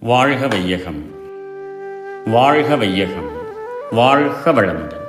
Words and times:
வாழ்க 0.00 0.46
வையகம். 0.46 1.10
வாழ்க 2.26 2.76
வையகம். 2.76 3.30
வாழ்க 3.90 4.52
வளமுடன். 4.52 5.00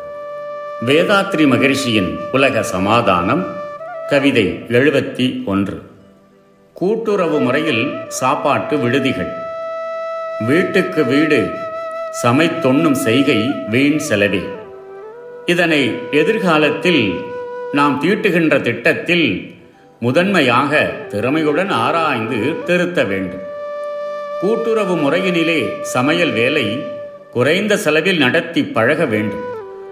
வேதாத்ரி 0.85 1.47
மகிழ்ச்சியின் 1.47 2.19
உலக 2.31 2.63
சமாதானம் 2.63 3.45
கவிதை 4.09 4.65
எழுபத்தி 4.67 5.45
ஒன்று. 5.45 5.81
கூட்டுறவு 6.73 7.39
முறையில் 7.39 7.93
சாப்பாட்டு 8.07 8.77
விடுதிகள். 8.77 9.31
வீட்டுக்கு 10.47 11.05
வீடு 11.05 11.49
சமைத்தொண்ணும் 12.23 12.91
செய்கை 12.91 13.45
வீண் 13.69 13.99
செலவே. 14.09 14.43
இதனை 15.45 15.99
எதிர்காலத்தில் 16.11 17.19
நாம் 17.71 18.01
தீட்டுகின்ற 18.03 18.61
திட்டத்தில் 18.61 19.55
முதன்மையாக 19.99 20.93
திறமையுடன் 21.09 21.69
ஆராய்ந்து 21.69 22.63
திருத்த 22.65 23.03
வேண்டும். 23.03 23.49
கூட்டுறவு 24.41 24.93
முறையினிலே 24.95 25.81
சமையல் 25.81 26.31
வேலை 26.31 26.63
குறைந்த 27.31 27.77
செலவில் 27.77 28.17
நடத்தி 28.17 28.63
பழக 28.63 29.05
வேண்டும். 29.05 29.43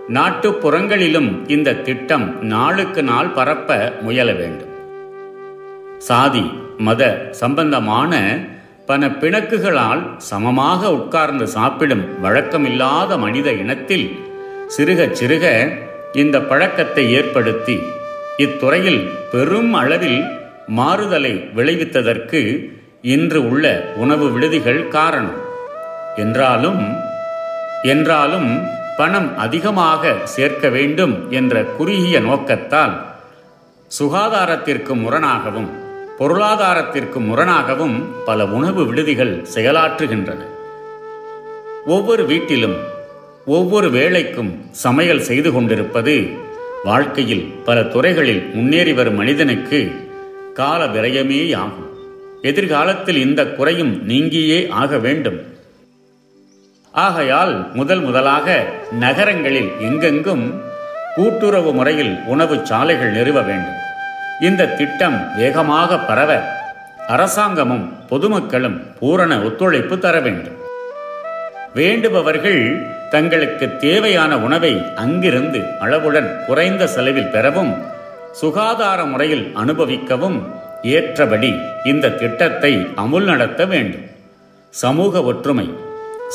நாட்டுப்புறங்களிலும் 0.07 1.47
இந்த 1.47 1.73
திட்டம் 1.73 2.25
நாளுக்கு 2.43 3.03
நாள் 3.03 3.29
பரப்ப 3.29 3.77
முயல 4.01 4.31
வேண்டும். 4.31 4.71
சாதி 5.97 6.43
மத 6.77 7.01
சம்பந்தமான 7.31 8.13
பல 8.85 9.07
பிணக்குகளால் 9.21 10.01
சமமாக 10.17 10.91
உட்கார்ந்து 10.91 11.47
சாப்பிடும் 11.47 12.03
வழக்கமில்லாத 12.23 13.17
மனித 13.17 13.51
இனத்தில் 13.51 14.07
சிறுக 14.77 15.09
சிறுக 15.19 15.45
இந்த 16.13 16.39
பழக்கத்தை 16.39 17.11
ஏற்படுத்தி 17.11 17.77
இத்துறையில் 18.37 19.01
பெரும் 19.31 19.73
அளவில் 19.73 20.19
மாறுதலை 20.67 21.33
விளைவித்ததற்கு 21.55 22.41
இன்று 23.01 23.49
உள்ள 23.49 23.93
உணவு 23.95 24.31
விடுதிகள் 24.31 24.87
காரணம். 24.87 25.37
என்றாலும் 26.15 26.95
என்றாலும் 27.83 28.61
பணம் 28.97 29.37
அதிகமாக 29.37 30.13
சேர்க்க 30.23 30.69
வேண்டும் 30.69 31.31
என்ற 31.31 31.63
குறுகிய 31.63 32.19
நோக்கத்தால் 32.19 32.95
சுகாதாரத்திற்கு 33.99 34.93
முரணாகவும் 34.95 35.69
பொருளாதாரத்திற்கு 36.17 37.19
முரணாகவும் 37.19 38.03
பல 38.25 38.45
உணவு 38.45 38.85
விடுதிகள் 38.85 39.45
செயலாற்றுகின்றன. 39.53 40.41
ஒவ்வொரு 41.85 42.25
வீட்டிலும் 42.25 42.77
ஒவ்வொரு 43.45 43.89
வேளைக்கும் 43.89 44.51
சமையல் 44.71 45.19
செய்து 45.19 45.51
கொண்டிருப்பது 45.51 46.27
வாழ்க்கையில் 46.83 47.53
பல 47.65 47.83
துறைகளில் 47.83 48.51
முன்னேறி 48.53 48.93
வரும் 48.93 49.15
மனிதனுக்கு 49.15 49.91
கால 50.53 50.85
விரயமேயாகும் 50.85 51.88
எதிர்காலத்தில் 52.41 53.17
இந்த 53.17 53.45
குறையும் 53.45 54.07
நீங்கியே 54.07 54.69
ஆக 54.69 54.97
வேண்டும். 54.97 55.39
ஆகையால் 56.91 57.71
முதல் 57.73 57.99
முதலாக 57.99 58.65
நகரங்களில் 58.91 59.71
எங்கெங்கும் 59.79 60.61
கூட்டுறவு 61.15 61.73
முறையில் 61.73 62.17
உணவு 62.25 62.65
சாலைகள் 62.65 63.11
நிறுவ 63.11 63.41
வேண்டும். 63.41 63.73
இந்த 64.41 64.67
திட்டம் 64.67 65.35
வேகமாக 65.35 65.99
பரவ 65.99 66.41
அரசாங்கமும் 67.07 68.07
பொதுமக்களும் 68.07 68.97
பூரண 68.99 69.41
ஒத்துழைப்பு 69.41 69.99
தர 69.99 70.19
வேண்டும். 70.19 70.57
வேண்டுபவர்கள் 71.75 72.89
தங்களுக்கு 73.09 73.77
தேவையான 73.77 74.37
உணவை 74.37 74.83
அங்கிருந்து 74.95 75.63
அளவுடன் 75.79 76.43
குறைந்த 76.47 76.87
செலவில் 76.87 77.29
பெறவும் 77.29 77.77
சுகாதார 78.31 79.05
முறையில் 79.05 79.51
அனுபவிக்கவும் 79.55 80.58
ஏற்றபடி 80.83 81.55
இந்த 81.83 82.09
திட்டத்தை 82.09 82.87
அமுல் 82.95 83.23
நடத்த 83.23 83.65
வேண்டும். 83.65 84.05
சமூக 84.69 85.23
ஒற்றுமை 85.23 85.69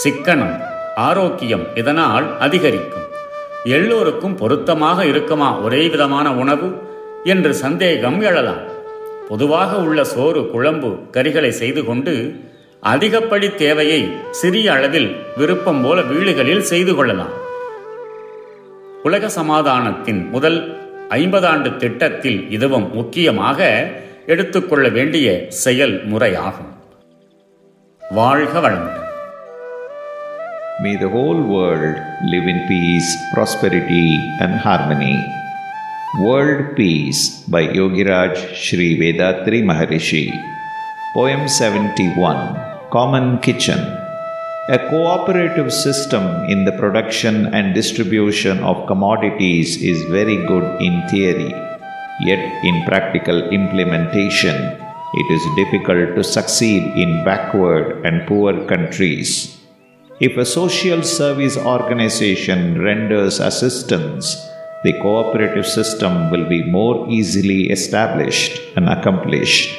சிக்கனம் 0.04 0.60
ஆரோக்கியம் 0.96 1.66
இதனால் 1.74 2.38
அதிகரிக்கும். 2.38 3.02
எல்லோருக்கும் 3.64 4.34
பொருத்தமாக 4.34 5.06
இருக்குமா 5.06 5.58
ஒரே 5.58 5.88
விதமான 5.88 6.34
உணவு? 6.34 6.82
என்று 7.24 7.54
சந்தேகம் 7.54 8.20
எழலாம். 8.20 8.60
பொதுவாக 9.28 9.76
உள்ள 9.76 10.04
சோறு 10.04 10.50
குழம்பு 10.50 10.98
கறிகளை 11.12 11.48
செய்து 11.48 11.84
கொண்டு 11.84 12.40
அதிகப்படி 12.82 13.54
தேவையை 13.54 14.12
சிறிய 14.30 14.72
அளவில் 14.72 15.16
விருப்பம் 15.36 15.82
போல 15.82 16.02
வீடுகளில் 16.02 16.62
செய்து 16.62 16.94
கொள்ளலாம். 16.94 17.42
உலக 19.02 19.28
சமாதானத்தின் 19.28 20.30
முதல் 20.30 20.76
ஐம்பதாண்டு 21.08 21.76
திட்டத்தில் 21.76 22.50
இதுவும் 22.50 22.94
முக்கியமாக 22.94 23.88
எடுத்துக்கொள்ள 24.25 24.87
வேண்டிய 24.89 25.27
செயல் 25.49 25.95
முறையாகும் 26.13 26.73
வாழ்க 28.11 28.55
வளமுடன் 28.59 29.05
May 30.83 30.95
the 30.95 31.09
whole 31.09 31.41
world 31.53 31.97
live 32.23 32.45
in 32.51 32.59
peace, 32.69 33.09
prosperity, 33.33 34.07
and 34.39 34.53
harmony. 34.65 35.15
World 36.25 36.77
Peace 36.77 37.43
by 37.43 37.67
Yogiraj 37.67 38.55
Sri 38.55 38.87
Vedatri 38.97 39.61
Maharishi. 39.61 40.23
Poem 41.13 41.49
71 41.49 42.89
Common 42.95 43.39
Kitchen. 43.39 43.81
A 44.69 44.79
cooperative 44.89 45.73
system 45.73 46.45
in 46.45 46.63
the 46.63 46.71
production 46.71 47.53
and 47.53 47.73
distribution 47.73 48.59
of 48.59 48.87
commodities 48.87 49.81
is 49.83 50.03
very 50.03 50.37
good 50.45 50.81
in 50.81 50.95
theory, 51.09 51.51
yet 52.20 52.64
in 52.64 52.84
practical 52.84 53.48
implementation, 53.50 54.54
it 55.14 55.32
is 55.32 55.54
difficult 55.56 56.16
to 56.16 56.24
succeed 56.24 56.82
in 56.96 57.24
backward 57.24 58.04
and 58.04 58.26
poor 58.26 58.66
countries. 58.66 59.56
If 60.20 60.36
a 60.36 60.44
social 60.44 61.02
service 61.02 61.56
organization 61.56 62.80
renders 62.82 63.40
assistance, 63.40 64.36
the 64.84 64.92
cooperative 65.00 65.66
system 65.66 66.30
will 66.30 66.48
be 66.48 66.62
more 66.62 67.08
easily 67.08 67.70
established 67.70 68.60
and 68.76 68.88
accomplished. 68.88 69.74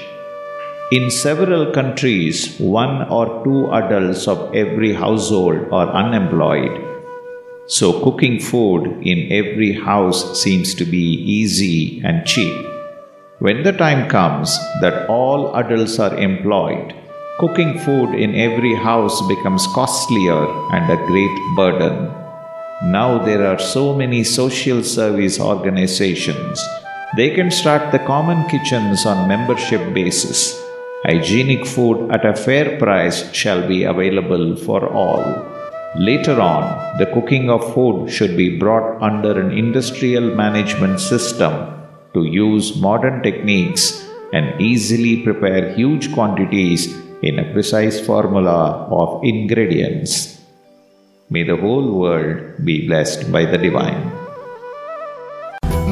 In 0.92 1.10
several 1.10 1.74
countries, 1.74 2.60
one 2.60 3.10
or 3.10 3.44
two 3.44 3.72
adults 3.74 4.28
of 4.28 4.54
every 4.56 4.94
household 4.94 5.68
are 5.72 5.90
unemployed. 5.90 6.95
So, 7.68 8.04
cooking 8.04 8.40
food 8.40 9.02
in 9.02 9.32
every 9.32 9.74
house 9.74 10.40
seems 10.40 10.76
to 10.76 10.86
be 10.86 11.16
easy 11.40 12.00
and 12.06 12.24
cheap. 12.24 12.56
When 13.40 13.64
the 13.64 13.72
time 13.72 14.08
comes 14.08 14.56
that 14.82 15.10
all 15.10 15.56
adults 15.56 15.98
are 15.98 16.16
employed, 16.16 16.94
cooking 17.40 17.80
food 17.80 18.14
in 18.14 18.36
every 18.36 18.76
house 18.76 19.20
becomes 19.28 19.66
costlier 19.74 20.46
and 20.74 20.92
a 20.92 21.04
great 21.08 21.56
burden. 21.56 22.14
Now 22.84 23.18
there 23.26 23.48
are 23.48 23.58
so 23.58 23.96
many 23.96 24.24
social 24.24 24.84
service 24.84 25.40
organizations. 25.40 26.64
They 27.18 27.32
can 27.32 27.50
start 27.50 27.92
the 27.92 28.06
common 28.06 28.48
kitchens 28.48 29.08
on 29.08 29.28
membership 29.28 29.92
basis. 29.92 30.62
Hygienic 31.04 31.66
food 31.66 32.12
at 32.12 32.26
a 32.26 32.36
fair 32.36 32.78
price 32.78 33.34
shall 33.34 33.68
be 33.68 33.86
available 33.86 34.56
for 34.56 34.88
all. 34.88 35.55
Later 35.97 36.41
on, 36.41 36.99
the 36.99 37.07
cooking 37.07 37.51
of 37.51 37.75
food 37.75 38.09
should 38.09 38.37
be 38.37 38.59
brought 38.59 39.03
under 39.03 39.41
an 39.41 39.51
industrial 39.51 40.35
management 40.35 41.01
system 41.01 41.53
to 42.15 42.25
use 42.25 42.77
modern 42.77 43.23
techniques 43.23 44.07
and 44.33 44.61
easily 44.61 45.23
prepare 45.23 45.73
huge 45.75 46.13
quantities 46.13 46.97
in 47.23 47.41
a 47.41 47.53
precise 47.53 48.01
formula 48.01 48.87
of 48.89 49.25
ingredients. 49.25 50.41
May 51.29 51.43
the 51.43 51.57
whole 51.57 51.93
world 51.93 52.65
be 52.65 52.87
blessed 52.87 53.33
by 53.33 53.45
the 53.53 53.59
divine. 53.59 54.03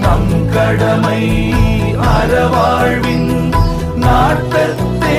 நம் 0.04 0.32
கடமை 0.54 1.22
அறவாழ்வின் 2.14 3.30
நாட்டத்தே 4.04 5.18